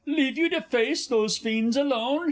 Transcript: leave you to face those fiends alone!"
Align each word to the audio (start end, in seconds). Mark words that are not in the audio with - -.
leave 0.07 0.35
you 0.37 0.49
to 0.49 0.59
face 0.61 1.05
those 1.05 1.37
fiends 1.37 1.77
alone!" 1.77 2.19